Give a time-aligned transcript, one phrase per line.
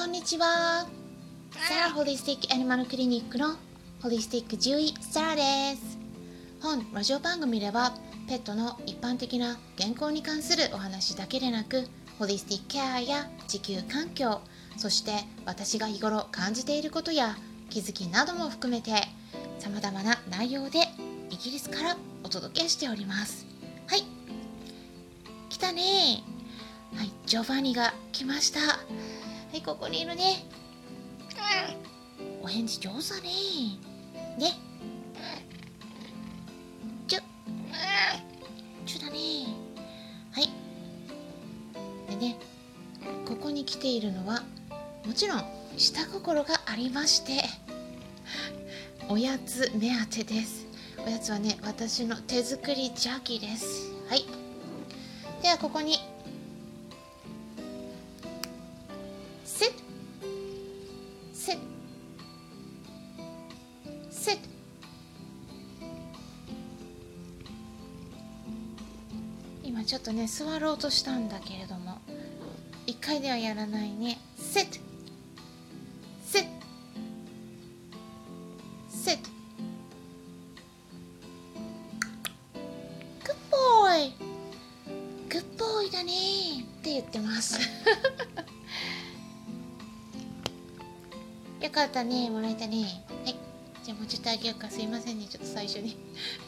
[0.00, 0.86] こんにちは。
[1.68, 3.56] サラホリスティックアニマルクリニックの
[4.02, 5.42] ホリスティック獣医サラで
[5.76, 5.98] す。
[6.62, 7.92] 本ラジオ番組では
[8.26, 11.86] ペットの一般的な健康に関するお話だけでなく
[12.18, 14.40] ホリスティックケアや地球環境
[14.78, 15.12] そして
[15.44, 17.36] 私が日頃感じていることや
[17.68, 18.92] 気づきなども含めて
[19.58, 20.78] 様々な内容で
[21.28, 23.44] イギリスからお届けしております。
[23.86, 24.04] はい。
[25.50, 26.22] 来たね。
[26.96, 27.12] はい。
[27.26, 28.80] ジョバニが来ました。
[29.50, 30.44] はいここにいるね。
[32.40, 33.30] お返事上手だね。
[34.38, 34.52] ね。
[37.08, 37.20] ちょ。
[38.86, 39.18] ちょだね。
[40.30, 40.50] はい。
[42.10, 42.36] でね
[43.26, 44.44] ここに来ているのは
[45.04, 45.44] もちろん
[45.76, 47.42] 下心がありまして
[49.08, 50.66] おやつ目当てです。
[51.04, 53.90] おやつはね私の手作りジャーキーです。
[54.08, 54.24] はい。
[55.42, 55.96] ではここに
[69.90, 71.98] ちょっとね座ろうとしたんだけれども。
[72.86, 74.20] 一回ではやらないね。
[74.38, 74.78] sit
[76.24, 76.46] sit
[78.88, 79.18] sit
[83.24, 84.12] good boy
[85.28, 86.12] good boy だね。
[86.60, 87.58] って言ってます。
[91.60, 92.30] よかったね。
[92.30, 93.04] もらえたね。
[93.24, 93.34] はい。
[93.82, 94.70] じゃあもうちょっとあげようか。
[94.70, 95.26] すいませんね。
[95.28, 95.96] ちょっと最初に。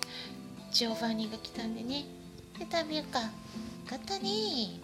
[0.70, 2.21] ジョーバニが来たんでね。
[2.58, 3.42] で食べようか。
[3.92, 4.80] かったね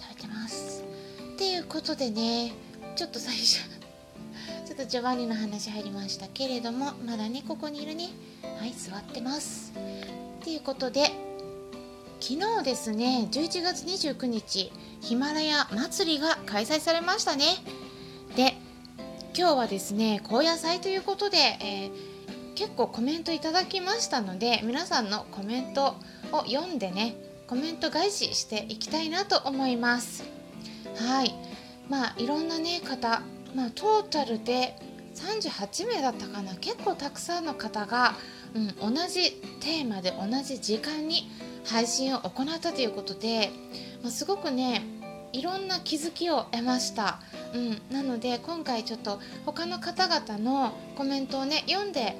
[0.00, 0.82] 食べてます。
[1.34, 2.52] っていうことでね
[2.96, 3.58] ちょっと最初
[4.66, 8.08] ちょっとジョバニの話入りましたけれどもまだねここにいるね。
[8.58, 9.72] はい座ってます。
[10.40, 11.10] っていうことで
[12.20, 17.44] 昨日ですね11月29日ヒマラヤ祭りが開催されましたね。
[18.34, 18.56] で
[19.36, 22.13] 今日はですね高野菜ということで、えー
[22.54, 25.96] 結構コメントいただきましたので皆さんのコメント
[26.32, 27.16] を読んでね
[27.46, 30.24] コメント返ししていきたいなと思います。
[30.96, 31.34] はい。
[31.88, 33.22] まあいろんなね方
[33.54, 34.76] まあトータルで
[35.14, 36.54] 38名だったかな。
[36.54, 38.14] 結構たくさんの方が、
[38.54, 41.30] うん、同じテーマで同じ時間に
[41.66, 43.50] 配信を行ったということで、
[44.02, 44.82] まあ、すごくね
[45.32, 47.20] いろんな気づきを得ました、
[47.54, 52.16] うん、なので今回ちょっと他の方々のコメントをね読んで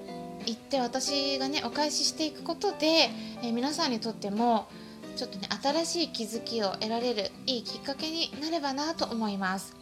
[0.47, 3.11] いって私がねお返ししていくことで、
[3.43, 4.69] えー皆さんにとっても
[5.17, 9.75] ちょっとね新しい気づきを得られるいいきっかけになればなと思います。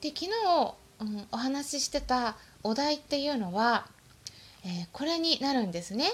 [0.00, 0.30] で昨日、
[1.00, 3.86] うん、お話ししてたお題っていうのは、
[4.64, 6.10] えーこれになるんですね。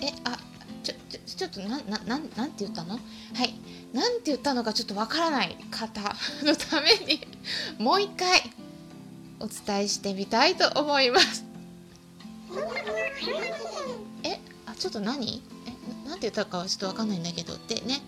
[0.00, 0.36] えあ
[0.82, 2.94] ちょちょちょっとなななんなんて言ったの？
[2.94, 2.98] は
[3.44, 3.54] い
[3.92, 6.00] なんて言ったのかちょっとわからない方
[6.42, 7.20] のために
[7.78, 8.50] もう一回
[9.38, 11.44] お伝えしてみたいと思います。
[14.24, 15.42] えあちょっと何？
[15.66, 17.54] えなんて言ったかはちょっとわかんないんだけど。
[17.54, 18.00] ってね。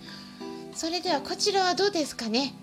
[0.73, 2.53] それではこちらはどうですかね？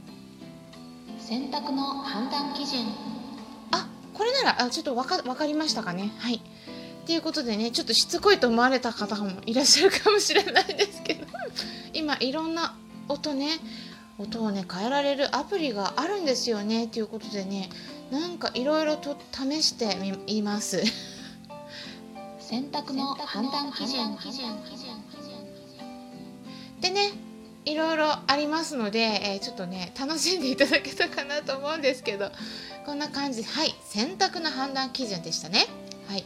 [1.21, 2.87] 選択の判断基準。
[3.73, 6.13] あこれならあちょっとわかわかりましたかね？
[6.19, 6.37] はい。
[6.37, 6.41] っ
[7.07, 11.27] ていうことでねちょっとしつこいと思われた方もいらっしゃるかもしれないですけど。
[11.95, 12.75] 今いろんな
[13.09, 13.59] 音ね
[14.19, 17.69] 音をね変えられるアプリがあるんですよねということでね
[18.11, 20.83] なんかいろいろと試してみいます。
[22.39, 24.19] 選択の判断基準。
[26.81, 27.13] でね
[27.65, 32.31] いろいろありますので、えーちょっとね楽しんでいただけたかなと思うんですけど
[32.85, 33.43] こんな感じ。
[33.43, 35.67] はい選択の判断基準でしたね。
[36.09, 36.25] はい。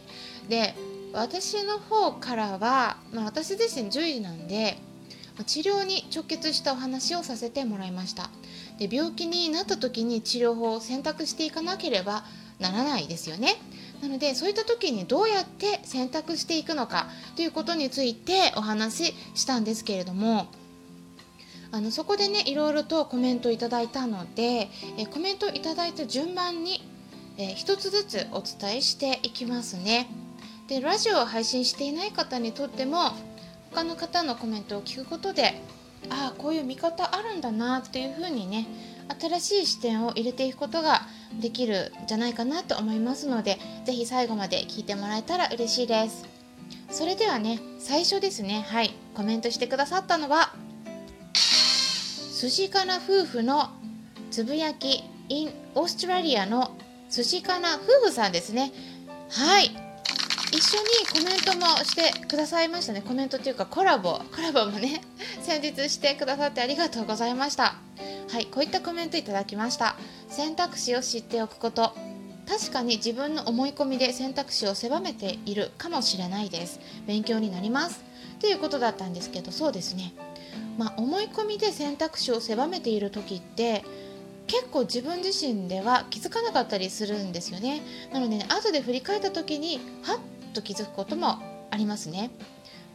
[0.49, 0.75] で
[1.13, 4.86] 私の方からは、まあ、私自身獣医なんでまあ
[5.45, 8.29] 治療に直結したお話をさせてもらいました。
[8.79, 12.23] で病気になった時に治療法を選択していかなければ
[12.59, 13.55] ならないですよね。
[14.01, 20.47] なのでそういった時にどうやって選択していくのかということについてお話ししたんですけれども
[21.71, 26.87] あのそこでねいろいろとコメントいただいたのでえコメントいただいた順番に
[27.37, 30.07] えーつずつお伝えしていきますね。
[30.67, 33.11] でラジオを配信していない方にとっても
[33.71, 35.61] 他の方のコメントを聞くことで
[36.09, 38.67] ああこういう見方あるんだなっていう風にね
[39.19, 41.01] 新しい視点を入れていくことが
[41.41, 46.25] できるんじゃないかなと思いますので是非最後まで聞いてもらえたら嬉しいです。
[46.89, 50.53] それではね最初ですねはいコメントしてくださったのは
[52.39, 53.71] 寿司かな夫婦の
[54.31, 56.77] つぶやき in オーストラリアの
[57.09, 58.71] 寿司かな夫婦さんですね。
[59.29, 59.86] はい。
[60.57, 63.03] 一緒にコメントもしてくださいましたね。
[63.03, 65.01] コメントっていうかコラボ コラボもね
[65.43, 67.75] 先日してくださってありがとうございました。
[68.27, 69.95] はいこういったコメントいただきました。
[70.29, 71.93] 選択肢を知っておくこと。
[72.47, 76.79] 確かに自分の思い込みで選択肢を狭めているかもしれないです。
[77.05, 77.99] 勉強になります。
[78.39, 80.13] ということだったんですけどそうですね。
[80.79, 83.83] まあ、思い込みで選択肢を狭めている時って
[84.47, 87.83] 結構自分自身では気づかなかったりするんですよね。
[88.11, 90.19] なので、ね、後で振り返った時にはっ
[90.57, 91.39] と気づくことも
[91.71, 92.31] ありますね、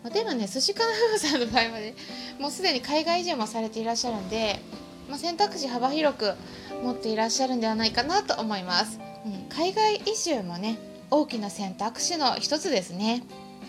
[0.03, 1.95] まあ、でもね寿司かな夫婦さんの場合はね
[2.39, 4.61] もうすでに海外移住もされていらっしゃるんで、
[5.09, 6.35] まあ、選択肢幅広く
[6.83, 10.79] 持っていらっしゃるんではないかなと思います、うん、海外移住もね
[11.11, 13.23] 大きな選択肢の一つですね。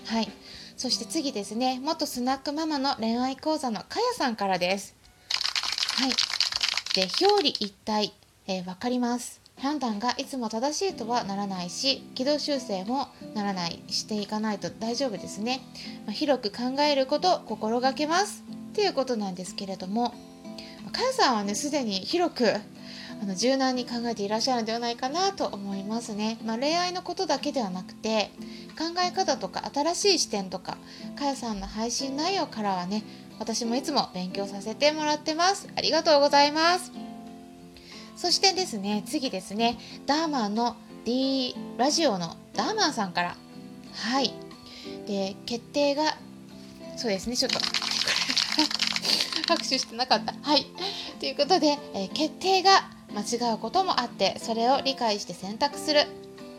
[0.06, 0.32] はい。
[0.78, 4.96] そして次ですね元スナックママの恋愛講座のかやさんからです。
[5.98, 6.12] はい。
[6.96, 8.14] で表裏一体、
[8.48, 9.43] えー、分かります。
[9.64, 15.62] 判断がいつも正しいとはならないし軌道修正もならないしていかないと大丈夫ですね、
[16.06, 18.44] まあ、広く考えることを心がけます。
[18.74, 20.16] っていうことなんですけれども
[20.92, 22.48] かやさんはねすでに広く
[23.22, 28.32] あの柔軟に考えていらっしゃるんではないかなと思いますね、まあ、恋愛のことだけではなくて
[28.78, 30.78] 考え方とか新しい視点とか
[31.16, 33.04] かやさんの配信内容からはね
[33.40, 35.70] 私もいつも勉強させてもらってます。
[35.76, 37.03] ありがとうございます。
[38.16, 40.76] そしてですね次ですねダーマンの
[41.06, 43.36] D ラジオのダーマンさんから。
[43.94, 44.34] はい。
[45.08, 46.04] で決定が
[46.96, 47.60] そうですねちょっと
[49.48, 50.34] 拍手してなかった。
[50.42, 50.66] はい。
[51.20, 56.02] ということで、えー、決定が間違うこともあってそれを理解して選択する。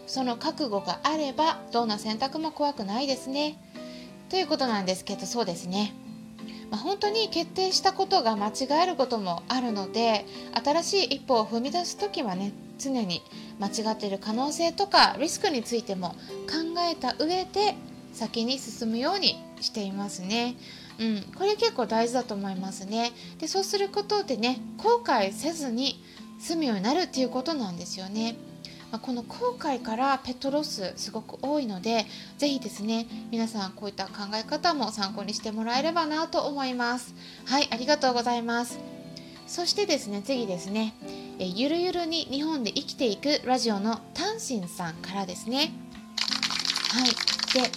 [0.06, 3.58] その覚悟があればどんな選択も怖くないですね。
[4.28, 5.94] ということなんですけどそうですね、
[6.74, 10.26] まあ、本当に決定したことが間違えることもあるので
[10.64, 13.22] 新しい一歩を踏み出す時はね常に
[13.60, 16.16] 間違っている可能性とかリスクについても
[16.50, 17.76] 考えた上で
[18.12, 20.56] 先に進むようにしていますね。
[20.98, 23.12] うん、これ結構大事だと思いますね。
[23.38, 26.02] でそうすることでね後悔せずに
[26.40, 28.34] 済むようになるっていうことなんですよね。
[28.94, 32.06] まあ、この後悔からペットロスすごく多いので
[32.38, 37.12] 是非ですね皆さんこういった考え方も参考にしてもらえればなと思います。
[37.44, 38.78] はいありがとうございます。
[39.48, 40.94] そしてですね次ですね
[41.40, 45.72] えゆるゆるに日本で生きていくラジオのタンシンさんからですね。
[46.92, 47.10] はい
[47.52, 47.72] で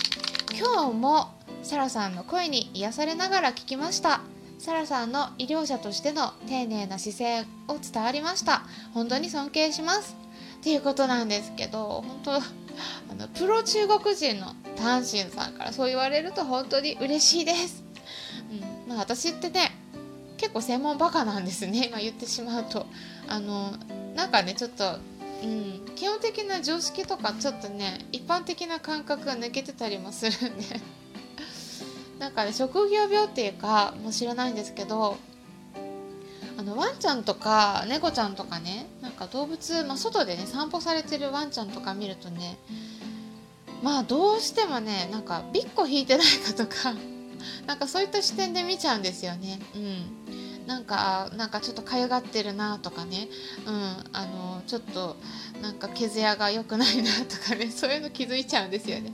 [0.55, 1.31] 今日も
[1.63, 4.21] サラさんの声に癒されながら聞きました。
[4.59, 8.61] サラさんの医療者としての丁寧な姿勢を伝わりました。
[8.93, 10.26] 本当に尊敬します。
[10.59, 12.41] っていうことなんですけど本当あ
[13.17, 17.83] のプロ中国人のタンシンさんからそう言われると本当に嬉しいです、
[18.51, 19.71] うんまあ、私ってね
[20.37, 22.85] 結構専門バカなんですね、まあ、言ってしまうと。
[23.27, 23.73] あの
[24.15, 24.99] なんかねちょっと
[25.43, 30.63] うん、基本的な常識とかちょっとね一般的な感覚が抜けてたりもするんで。
[32.17, 35.17] なんかね職業病っていうかもう知らないんですけど
[36.57, 38.87] あのワンちゃんとか猫ちゃんとかね
[39.17, 42.57] か動物、まあ、外でね散歩されてるワンちゃんとか見るとね
[43.83, 46.93] まあどうしてもねなんかビッコ引いてないかとか
[47.65, 49.59] なんかそういった視点で見ちゃうんですよね。
[49.75, 50.27] うん
[50.67, 53.29] なんかなんかちょっとかゆがってるなとかね、
[53.65, 53.73] うん、
[54.11, 55.15] あのちょっと
[55.61, 59.13] なんか毛艶が良くないなとかね そういうの気づいちゃうんですよね。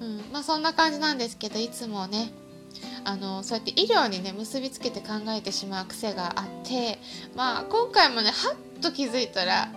[0.00, 2.32] うんまあ、そんな感じなんですけどいつもね
[3.04, 6.98] あのそうやって医療にね結びつけて考えてしまう癖があって
[7.34, 9.68] まあ今回もねはっと気づいたら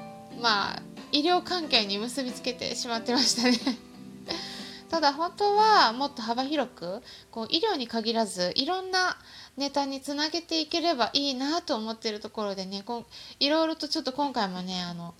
[0.41, 3.77] まあ医療関係に結びつけてしまってましたね
[4.89, 7.01] ただ本当はもっと幅広く
[7.31, 9.17] こう医療に限らずいろんな
[9.57, 13.05] ネタにつなげていければいいなと思ってるところでねこ
[13.39, 15.13] いろいろとちょっと今回もねあの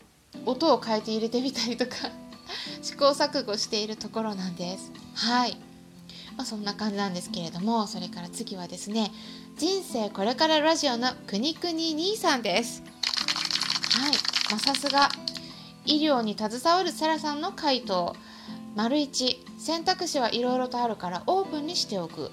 [0.45, 1.95] 音を変えて入れてみたりとか
[2.81, 4.91] 試行錯誤しているところなんです。
[5.15, 5.57] はい
[6.37, 9.11] まあ、そんな感じなんですけれどもそれから次はですね
[9.57, 12.83] 人生これからラジオのくにくに兄さんです。
[13.97, 14.11] はい
[14.49, 15.09] まあ、さすが
[15.85, 18.15] 医療に携わるサラさんの回答。
[18.75, 22.31] 丸1選択肢はいろいろとあるからオープンにしておく、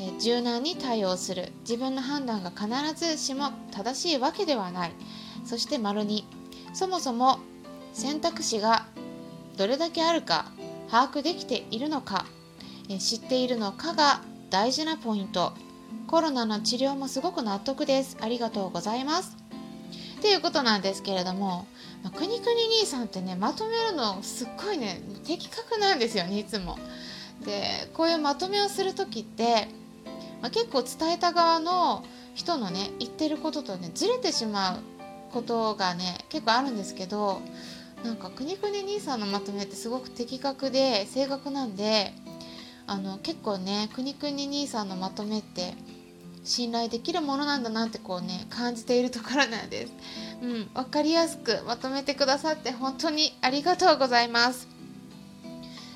[0.00, 1.52] え、柔軟に対応する。
[1.60, 4.92] 自分の判断が必ずしも正しいわけではない。
[5.44, 6.24] そして丸2
[6.72, 7.38] そもそも
[7.92, 8.86] 選択肢が
[9.56, 10.46] どれだけあるか
[10.90, 12.26] 把握できているのか。
[12.98, 15.52] 知っているのかが大事なポイント。
[16.06, 18.16] コロナの治療もすごく納得です。
[18.20, 19.36] ありがとうございます。
[20.18, 21.66] っていうことなんですけれども、
[22.02, 26.78] ま、くにくに兄さんってねまとめるのすっごいね的確なんですよねいつも。
[27.44, 29.68] でこういうまとめをする時って、
[30.42, 32.04] まあ、結構伝えた側の
[32.34, 34.80] 人のね言ってることとねずれてしまう
[35.32, 37.40] ことがね結構あるんですけど
[38.04, 42.12] なんかくにくに兄さんのまとめってすごく的確で正確なんで
[42.90, 45.74] あの結構ねくにくに兄さんのまとめって
[46.42, 49.92] 信頼できるものなんだなってこうね感じているところなんです。
[50.42, 54.66] うん、分かりやすくまとめてくださって本当にありがとうございます。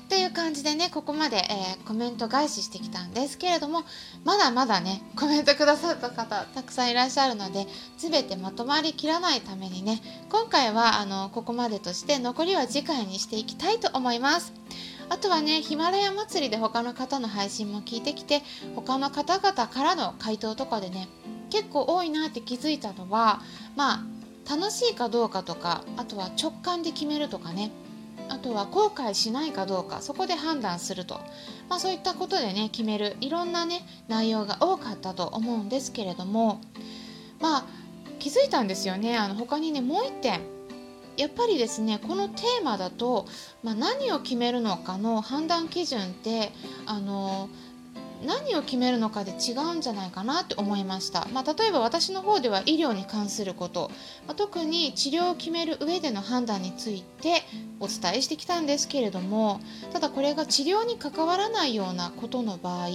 [0.05, 3.81] っていう感じでねここまで、えー、コメント返ししてきたんですけれども
[4.23, 9.99] まだまだねコメントくださった方たくさんいらっしゃるので全てまとまりきらないためにね
[10.29, 14.64] 今回はあのここまでとして残りは次回にしていきたいと思います。
[15.09, 18.41] あとはねヒマラヤ祭りで他の方の配信も聞いてきて
[18.75, 21.07] 他の方々からの回答とかでね
[21.49, 23.41] 結構多いなって気づいたのは
[23.75, 24.03] ま
[24.47, 27.71] あ楽しいかどうかとかあとは直感で決めるとかね
[28.29, 31.15] あとは後悔しないかどうかそこで判断すると、
[31.69, 36.61] まあ、そういったことでね決めるいろんなね内容が多かったと思うんですけれども
[37.39, 37.65] まあ
[38.19, 39.17] 気づいたんですよね。
[39.17, 40.41] あの他にねもう一点
[41.17, 43.25] やっぱりですねこのテーマだと、
[43.63, 46.51] まあ、何を決めるのかの判断基準って
[46.85, 47.49] あの
[48.25, 53.91] 何を決めるのかで違うんじゃないかなって思いました、まあ、例えば私の方では医療に関すること、
[54.27, 57.43] まあ、特に治療を決める上での判断について
[57.79, 59.59] お伝えしてきたんですけれども
[59.91, 62.87] ただこれが治療に関わらないようなことの場合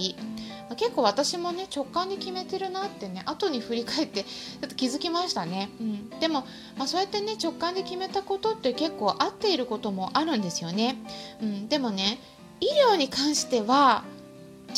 [0.71, 6.45] ま結構私もね直感で決めてるなってね後に振り返ってちょっと気づきましたね、うん、でも、
[6.77, 10.95] まあ、そうやってね直感で決めたことって結構合っていることもあるんですよね、
[11.41, 12.19] うん、でもね
[12.61, 14.03] 医療に関しては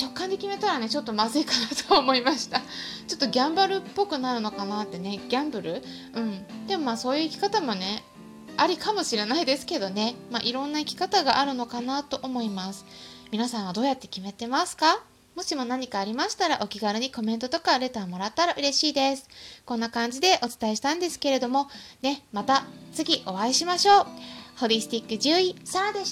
[0.01, 2.59] 直感で決めたらねちょっとまずいかなと思いました。
[3.07, 5.83] ちょっとギャンブルっぽくなるのかなってねギャンブル？
[6.15, 6.65] うん。
[6.65, 8.03] でもまあそういう生き方もね
[8.57, 10.15] ありかもしれないですけどね。
[10.31, 12.85] まあいろんな生き方があるのかなと思います。
[13.29, 15.03] 皆さんはどうやって決めてますか？
[15.35, 19.27] もしも何かありましたらお気軽にコメントとかレターもらったら嬉しいです。
[19.65, 21.69] こんな感じでお伝えしたんですけれども、
[22.03, 24.05] ね、また次お会いしましょう。
[24.59, 26.11] ホリスティック獣医、サラでし